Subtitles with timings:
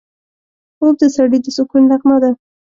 [0.77, 2.31] خوب د سړي د سکون نغمه ده